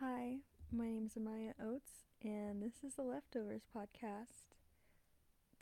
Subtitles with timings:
[0.00, 0.40] Hi,
[0.70, 4.52] my name is Amaya Oates, and this is the Leftovers podcast.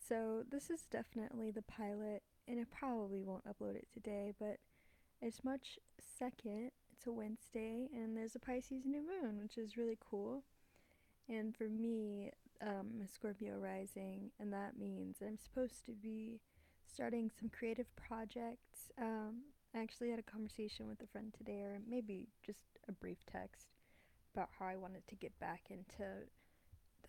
[0.08, 4.58] So, this is definitely the pilot, and I probably won't upload it today, but
[5.22, 5.78] it's March
[6.20, 10.42] 2nd, it's a Wednesday, and there's a Pisces new moon, which is really cool.
[11.28, 16.40] And for me, um, a Scorpio rising, and that means that I'm supposed to be
[16.92, 18.90] starting some creative projects.
[19.00, 19.42] Um,
[19.76, 23.68] I actually had a conversation with a friend today, or maybe just a brief text
[24.34, 26.04] about how I wanted to get back into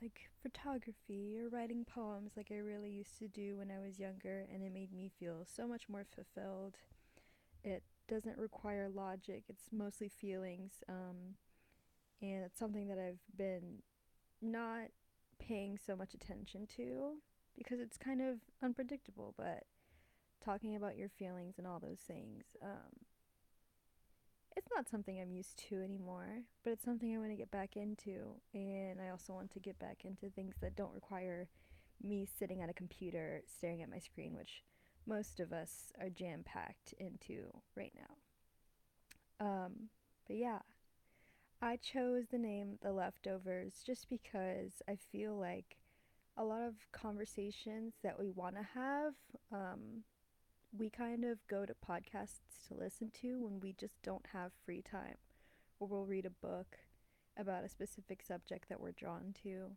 [0.02, 4.46] like photography or writing poems like I really used to do when I was younger
[4.54, 6.76] and it made me feel so much more fulfilled.
[7.64, 10.84] It doesn't require logic, it's mostly feelings.
[10.90, 11.36] Um,
[12.22, 13.82] and it's something that I've been
[14.42, 14.90] not
[15.40, 17.14] paying so much attention to
[17.58, 19.64] because it's kind of unpredictable, but
[20.44, 23.06] talking about your feelings and all those things um,
[24.56, 27.76] it's not something I'm used to anymore, but it's something I want to get back
[27.76, 28.36] into.
[28.54, 31.50] And I also want to get back into things that don't require
[32.02, 34.64] me sitting at a computer staring at my screen, which
[35.06, 37.44] most of us are jam packed into
[37.76, 39.46] right now.
[39.46, 39.90] Um,
[40.28, 40.60] but yeah,
[41.62, 45.78] I chose the name The Leftovers just because I feel like
[46.38, 49.14] a lot of conversations that we want to have
[49.52, 50.04] um,
[50.78, 54.82] we kind of go to podcasts to listen to when we just don't have free
[54.82, 55.16] time.
[55.80, 56.78] Or we'll read a book
[57.38, 59.72] about a specific subject that we're drawn to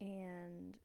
[0.00, 0.76] and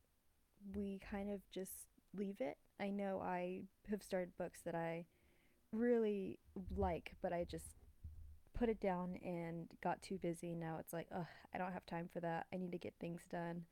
[0.76, 2.58] we kind of just leave it.
[2.80, 5.06] I know I have started books that I
[5.72, 6.40] really
[6.76, 7.76] like, but I just
[8.58, 10.56] put it down and got too busy.
[10.56, 12.46] Now it's like, ugh, I don't have time for that.
[12.54, 13.64] I need to get things done.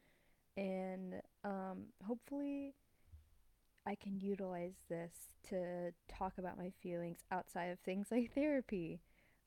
[0.58, 2.76] And um, hopefully,
[3.86, 5.14] I can utilize this
[5.50, 9.02] to talk about my feelings outside of things like therapy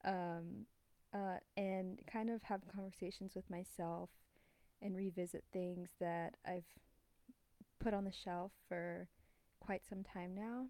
[0.04, 0.66] um,
[1.14, 4.10] uh, and kind of have conversations with myself
[4.82, 6.64] and revisit things that I've
[7.80, 9.08] put on the shelf for
[9.60, 10.66] quite some time now.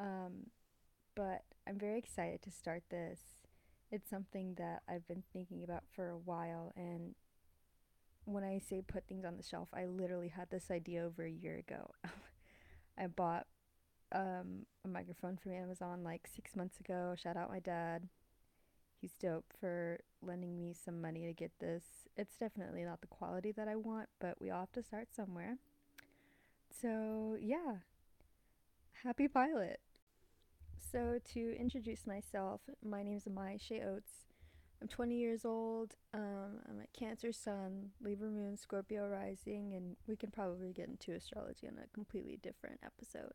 [0.00, 0.50] Um,
[1.14, 3.18] but I'm very excited to start this.
[3.90, 7.14] It's something that I've been thinking about for a while, and
[8.24, 11.30] when I say put things on the shelf, I literally had this idea over a
[11.30, 11.90] year ago.
[12.98, 13.46] I bought
[14.12, 17.14] um, a microphone from Amazon like six months ago.
[17.16, 18.08] Shout out my dad.
[19.00, 21.84] He's dope for lending me some money to get this.
[22.16, 25.58] It's definitely not the quality that I want, but we all have to start somewhere.
[26.70, 27.76] So, yeah.
[29.04, 29.78] Happy pilot.
[30.76, 34.27] So, to introduce myself, my name is Amaya Shea Oates.
[34.80, 35.94] I'm 20 years old.
[36.14, 41.12] Um, I'm a Cancer Sun, Libra Moon, Scorpio Rising, and we can probably get into
[41.12, 43.34] astrology on a completely different episode.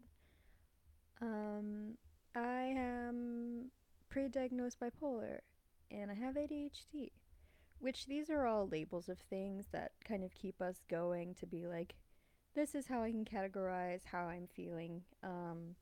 [1.21, 1.97] Um,
[2.35, 3.71] I am
[4.09, 5.39] pre-diagnosed bipolar,
[5.91, 7.11] and I have ADHD,
[7.79, 11.67] which these are all labels of things that kind of keep us going to be
[11.67, 11.95] like,
[12.55, 15.01] this is how I can categorize how I'm feeling.
[15.23, 15.75] Um,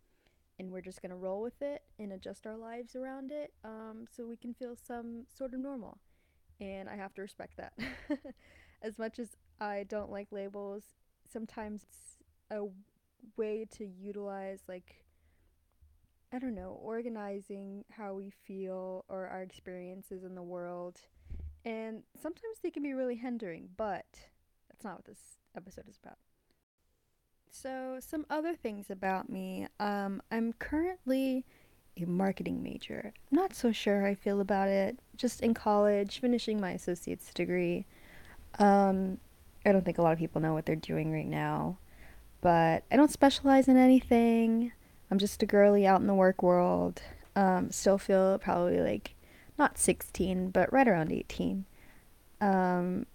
[0.61, 4.05] and we're just going to roll with it and adjust our lives around it um,
[4.15, 5.97] so we can feel some sort of normal.
[6.59, 7.73] And I have to respect that.
[8.83, 9.29] as much as
[9.59, 10.83] I don't like labels,
[11.33, 12.17] sometimes it's
[12.51, 12.65] a
[13.37, 15.03] way to utilize, like,
[16.31, 21.01] I don't know, organizing how we feel or our experiences in the world.
[21.65, 24.05] And sometimes they can be really hindering, but
[24.69, 26.19] that's not what this episode is about.
[27.53, 29.67] So, some other things about me.
[29.79, 31.45] Um, I'm currently
[31.97, 33.13] a marketing major.
[33.13, 34.97] I'm not so sure how I feel about it.
[35.17, 37.85] Just in college, finishing my associate's degree.
[38.57, 39.19] Um,
[39.65, 41.77] I don't think a lot of people know what they're doing right now,
[42.39, 44.71] but I don't specialize in anything.
[45.11, 47.01] I'm just a girly out in the work world.
[47.35, 49.13] Um, still feel probably like
[49.59, 51.65] not 16, but right around 18.
[52.39, 53.05] Um,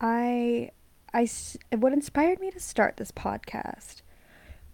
[0.00, 0.70] I
[1.12, 1.28] I,
[1.76, 4.02] what inspired me to start this podcast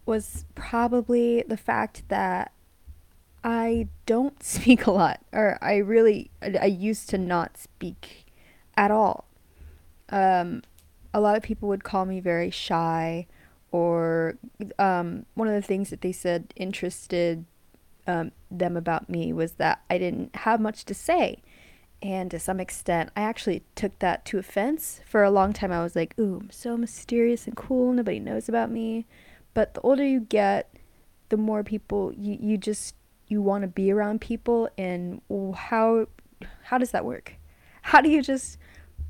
[0.04, 2.52] was probably the fact that
[3.42, 8.27] I don't speak a lot, or I really, I used to not speak
[8.77, 9.24] at all.
[10.10, 10.62] Um,
[11.12, 13.27] a lot of people would call me very shy,
[13.72, 14.36] or
[14.78, 17.44] um, one of the things that they said interested
[18.06, 21.42] um, them about me was that I didn't have much to say.
[22.03, 25.01] And to some extent, I actually took that to offense.
[25.07, 27.93] For a long time, I was like, ooh, I'm so mysterious and cool.
[27.93, 29.07] Nobody knows about me.
[29.54, 30.75] But the older you get,
[31.28, 32.95] the more people you, you just
[33.28, 35.21] you want to be around people and
[35.54, 36.07] how
[36.63, 37.34] how does that work
[37.83, 38.57] how do you just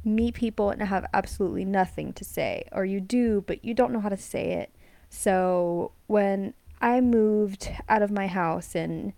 [0.05, 4.01] meet people and have absolutely nothing to say or you do but you don't know
[4.01, 4.73] how to say it
[5.11, 9.13] so when i moved out of my house and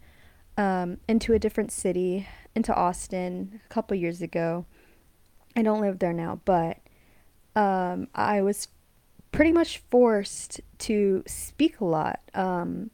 [0.58, 2.26] um, into a different city,
[2.58, 4.66] into Austin, a couple years ago.
[5.56, 6.78] I don't live there now, but
[7.54, 8.66] um, I was
[9.30, 12.20] pretty much forced to speak a lot.
[12.34, 12.90] Um,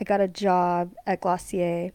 [0.00, 1.92] I got a job at Glossier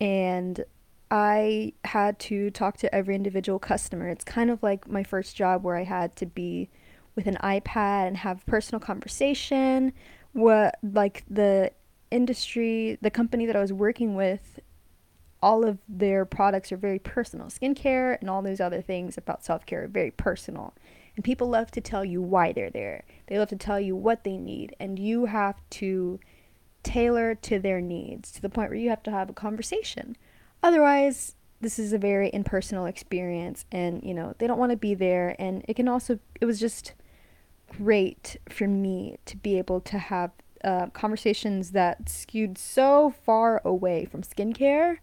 [0.00, 0.64] and
[1.10, 4.08] I had to talk to every individual customer.
[4.08, 6.68] It's kind of like my first job where I had to be
[7.16, 9.92] with an iPad and have personal conversation.
[10.34, 11.72] What like the
[12.12, 14.60] industry, the company that I was working with,
[15.42, 17.46] all of their products are very personal.
[17.46, 20.74] Skincare and all those other things about self care are very personal.
[21.16, 23.04] And people love to tell you why they're there.
[23.26, 24.74] They love to tell you what they need.
[24.78, 26.20] And you have to
[26.82, 30.16] tailor to their needs to the point where you have to have a conversation.
[30.62, 34.94] Otherwise, this is a very impersonal experience and, you know, they don't want to be
[34.94, 35.34] there.
[35.38, 36.94] And it can also, it was just
[37.68, 40.30] great for me to be able to have
[40.64, 44.98] uh, conversations that skewed so far away from skincare.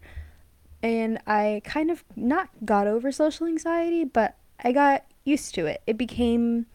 [0.82, 5.82] And I kind of not got over social anxiety, but I got used to it.
[5.86, 6.66] It became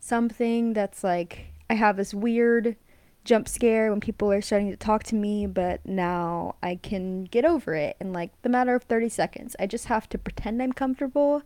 [0.00, 2.76] something that's like I have this weird
[3.24, 7.44] jump scare when people are starting to talk to me, but now I can get
[7.44, 9.54] over it in like the matter of 30 seconds.
[9.58, 11.42] I just have to pretend I'm comfortable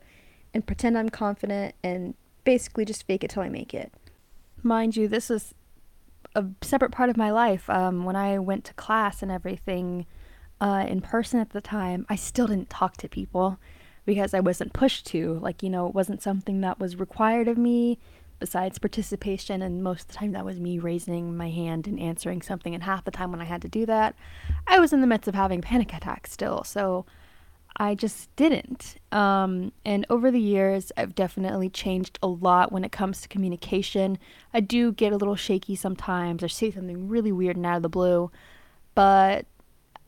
[0.54, 3.92] and pretend I'm confident and basically just fake it till I make it.
[4.62, 5.54] Mind you, this was
[6.36, 7.68] a separate part of my life.
[7.68, 10.06] Um, when I went to class and everything
[10.62, 13.58] uh, in person at the time, I still didn't talk to people
[14.06, 15.40] because I wasn't pushed to.
[15.40, 17.98] Like, you know, it wasn't something that was required of me
[18.38, 19.60] besides participation.
[19.60, 22.74] And most of the time, that was me raising my hand and answering something.
[22.74, 24.14] And half the time, when I had to do that,
[24.68, 26.62] I was in the midst of having panic attacks still.
[26.62, 27.06] So
[27.76, 28.98] I just didn't.
[29.10, 34.16] Um, and over the years, I've definitely changed a lot when it comes to communication.
[34.54, 37.82] I do get a little shaky sometimes or say something really weird and out of
[37.82, 38.30] the blue.
[38.94, 39.46] But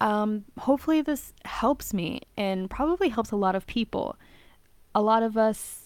[0.05, 4.17] um, hopefully, this helps me and probably helps a lot of people.
[4.95, 5.85] A lot of us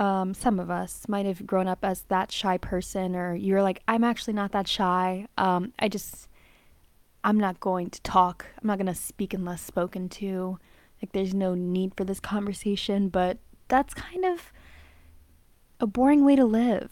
[0.00, 3.82] um, some of us might have grown up as that shy person, or you're like,
[3.86, 5.26] I'm actually not that shy.
[5.36, 6.26] Um, I just,
[7.22, 8.46] I'm not going to talk.
[8.60, 10.58] I'm not going to speak unless spoken to.
[11.02, 13.38] Like, there's no need for this conversation, but
[13.68, 14.52] that's kind of
[15.78, 16.90] a boring way to live.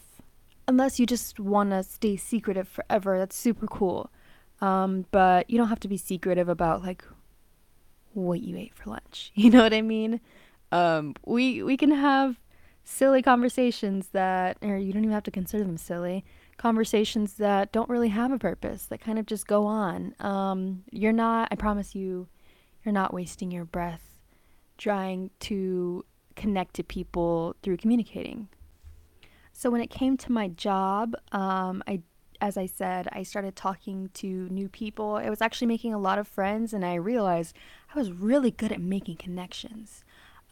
[0.67, 3.17] Unless you just want to stay secretive forever.
[3.17, 4.11] That's super cool.
[4.61, 7.03] Um, but you don't have to be secretive about, like,
[8.13, 9.31] what you ate for lunch.
[9.35, 10.19] You know what I mean?
[10.71, 12.39] Um, we we can have
[12.83, 16.25] silly conversations that, or you don't even have to consider them silly,
[16.57, 20.15] conversations that don't really have a purpose, that kind of just go on.
[20.19, 22.27] Um, you're not, I promise you,
[22.83, 24.19] you're not wasting your breath
[24.77, 26.03] trying to
[26.35, 28.47] connect to people through communicating.
[29.53, 32.01] So when it came to my job, um, I
[32.41, 35.15] as I said, I started talking to new people.
[35.15, 37.55] I was actually making a lot of friends, and I realized
[37.93, 40.03] I was really good at making connections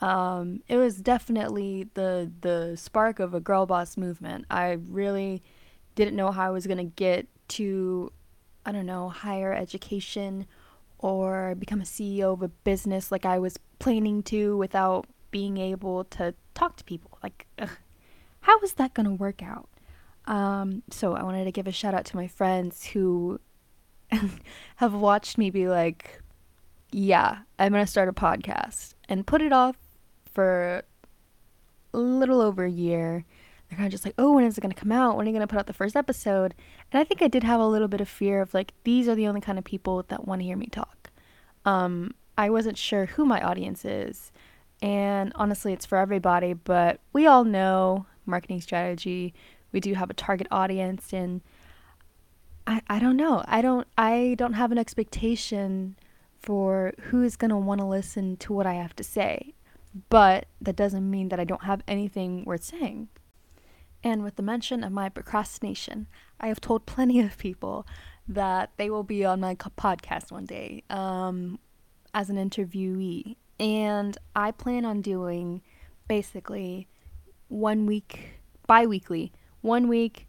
[0.01, 4.45] um, it was definitely the the spark of a girl boss movement.
[4.50, 5.42] I really
[5.95, 8.12] didn't know how I was gonna get to,
[8.66, 10.45] I don't know, higher education
[11.00, 16.04] or become a CEO of a business like I was planning to without being able
[16.06, 17.18] to talk to people.
[17.24, 17.69] Like, ugh,
[18.42, 19.69] how was that gonna work out?
[20.27, 23.39] Um, so I wanted to give a shout out to my friends who
[24.77, 26.21] have watched me be like,
[26.91, 29.77] yeah, I'm gonna start a podcast and put it off
[30.33, 30.83] for
[31.94, 33.25] a little over a year.
[33.69, 35.18] They're kind of just like, oh, when is it going to come out?
[35.18, 36.56] When are you going to put out the first episode?
[36.92, 39.16] And I think I did have a little bit of fear of like, these are
[39.16, 41.09] the only kind of people that want to hear me talk.
[41.66, 44.31] Um, I wasn't sure who my audience is.
[44.81, 49.33] And honestly, it's for everybody, but we all know marketing strategy.
[49.71, 51.42] We do have a target audience and
[52.66, 53.44] I, I don't know.
[53.47, 55.95] I don't I don't have an expectation
[56.40, 59.54] for who is going to want to listen to what I have to say
[60.09, 63.09] but that doesn't mean that I don't have anything worth saying.
[64.04, 66.07] And with the mention of my procrastination,
[66.40, 67.88] I have told plenty of people
[68.28, 71.59] that they will be on my podcast one day um,
[72.14, 73.38] as an interviewee.
[73.59, 75.62] And I plan on doing
[76.07, 76.88] basically
[77.47, 80.28] one week, bi weekly, one week,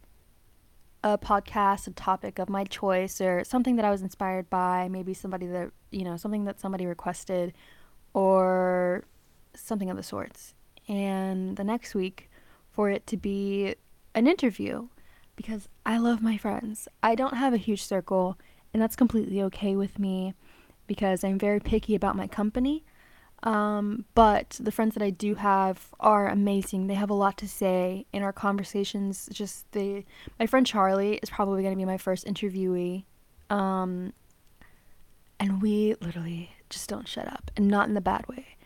[1.05, 5.15] a podcast, a topic of my choice, or something that I was inspired by, maybe
[5.15, 7.53] somebody that, you know, something that somebody requested,
[8.15, 9.05] or
[9.55, 10.55] something of the sorts.
[10.89, 12.31] And the next week,
[12.71, 13.75] for it to be
[14.15, 14.89] an interview
[15.37, 16.89] because I love my friends.
[17.03, 18.39] I don't have a huge circle,
[18.73, 20.35] and that's completely okay with me
[20.87, 22.85] because I'm very picky about my company.
[23.43, 26.87] Um, but the friends that I do have are amazing.
[26.87, 29.29] They have a lot to say in our conversations.
[29.33, 30.05] Just the
[30.41, 33.05] my friend Charlie is probably going to be my first interviewee.
[33.49, 34.13] Um,
[35.41, 38.57] And we literally just don't shut up, and not in the bad way.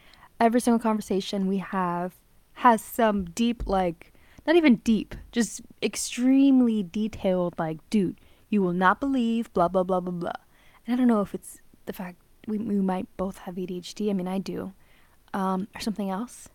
[0.40, 2.14] Every single conversation we have
[2.54, 4.12] has some deep, like,
[4.46, 10.00] not even deep, just extremely detailed, like, dude, you will not believe, blah, blah, blah,
[10.00, 10.40] blah, blah.
[10.86, 14.10] And I don't know if it's the fact we, we might both have ADHD.
[14.10, 14.72] I mean, I do.
[15.34, 16.48] Um, or something else.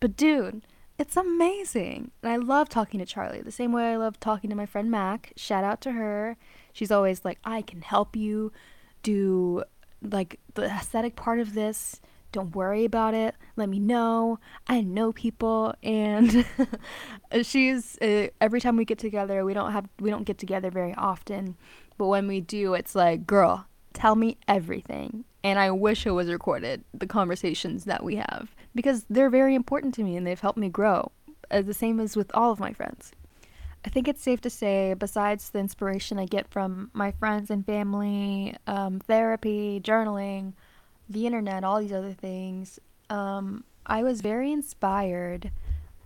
[0.00, 0.62] But, dude,
[0.98, 2.10] it's amazing.
[2.22, 4.90] And I love talking to Charlie the same way I love talking to my friend
[4.90, 5.32] Mac.
[5.36, 6.36] Shout out to her.
[6.72, 8.52] She's always like, I can help you
[9.02, 9.64] do
[10.02, 12.00] like the aesthetic part of this.
[12.32, 13.36] Don't worry about it.
[13.56, 14.40] Let me know.
[14.66, 16.44] I know people, and
[17.42, 19.44] she's uh, every time we get together.
[19.44, 21.56] We don't have we don't get together very often,
[21.96, 25.24] but when we do, it's like, girl, tell me everything.
[25.44, 29.94] And I wish it was recorded the conversations that we have because they're very important
[29.94, 31.12] to me and they've helped me grow.
[31.50, 33.12] Uh, the same as with all of my friends.
[33.84, 37.66] I think it's safe to say, besides the inspiration I get from my friends and
[37.66, 40.54] family, um, therapy, journaling,
[41.10, 45.50] the internet, all these other things, um, I was very inspired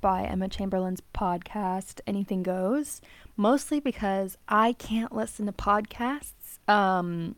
[0.00, 3.00] by Emma Chamberlain's podcast, Anything Goes,
[3.36, 7.36] mostly because I can't listen to podcasts um,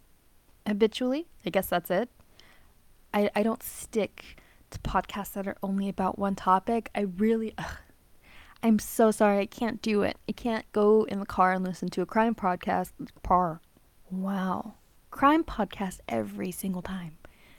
[0.66, 1.26] habitually.
[1.44, 2.08] I guess that's it.
[3.12, 4.40] I, I don't stick
[4.70, 6.90] to podcasts that are only about one topic.
[6.94, 7.76] I really, ugh,
[8.62, 9.40] I'm so sorry.
[9.40, 10.16] I can't do it.
[10.28, 12.92] I can't go in the car and listen to a crime podcast.
[13.22, 13.60] Par.
[14.10, 14.74] Wow.
[15.10, 17.16] Crime podcast every single time.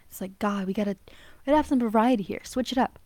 [0.09, 2.41] It's like, God, we gotta, we gotta have some variety here.
[2.43, 2.99] Switch it up.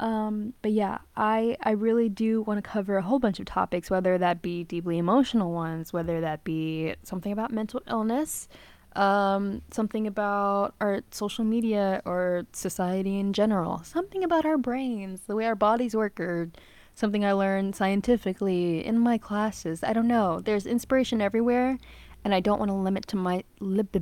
[0.00, 3.90] Um, but yeah, I I really do want to cover a whole bunch of topics,
[3.90, 8.48] whether that be deeply emotional ones, whether that be something about mental illness,
[8.96, 15.36] um, something about our social media or society in general, something about our brains, the
[15.36, 16.50] way our bodies work, or
[16.94, 19.84] something I learned scientifically in my classes.
[19.84, 20.40] I don't know.
[20.40, 21.78] There's inspiration everywhere,
[22.24, 23.96] and I don't want to limit to my lib.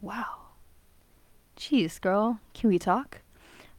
[0.00, 0.36] Wow.
[1.56, 3.20] Jeez, girl, can we talk?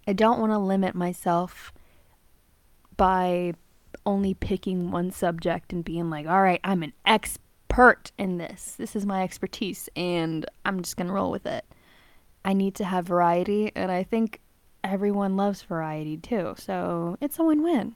[0.07, 1.71] I don't want to limit myself
[2.97, 3.53] by
[4.05, 6.93] only picking one subject and being like, all right, I'm an
[7.71, 8.75] expert in this.
[8.77, 11.65] This is my expertise, and I'm just going to roll with it.
[12.43, 14.41] I need to have variety, and I think
[14.83, 17.95] everyone loves variety too, so it's a win win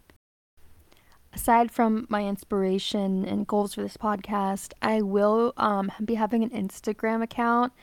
[1.36, 6.50] aside from my inspiration and goals for this podcast, I will um, be having an
[6.50, 7.74] Instagram account.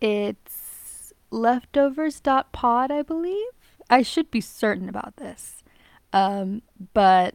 [0.00, 3.46] It's leftovers.pod, I believe.
[3.90, 5.62] I should be certain about this.
[6.12, 6.62] Um,
[6.94, 7.34] but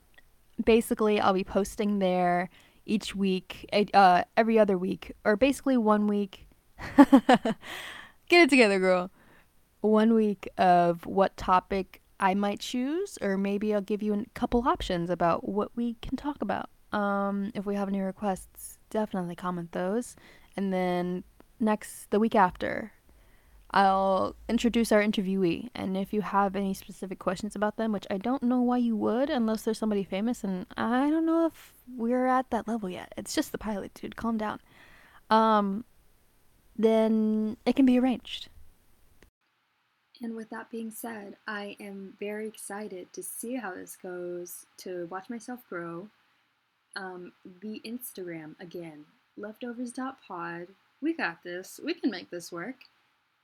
[0.64, 2.50] basically, I'll be posting there
[2.88, 6.48] each week, uh, every other week, or basically one week.
[6.98, 7.56] Get
[8.32, 9.12] it together, girl.
[9.82, 14.68] One week of what topic I might choose, or maybe I'll give you a couple
[14.68, 16.70] options about what we can talk about.
[16.92, 20.16] Um, if we have any requests, definitely comment those.
[20.56, 21.24] And then
[21.60, 22.92] next, the week after,
[23.72, 25.70] I'll introduce our interviewee.
[25.76, 28.96] And if you have any specific questions about them, which I don't know why you
[28.96, 33.14] would unless there's somebody famous, and I don't know if we're at that level yet.
[33.18, 34.16] It's just the pilot, dude.
[34.16, 34.62] Calm down.
[35.30, 35.84] Um,
[36.78, 38.50] then it can be arranged.
[40.22, 45.08] And with that being said, I am very excited to see how this goes, to
[45.12, 46.08] watch myself grow.
[46.96, 49.06] Um, the Instagram, again,
[49.38, 50.68] leftovers.pod.
[51.02, 51.80] We got this.
[51.84, 52.78] We can make this work.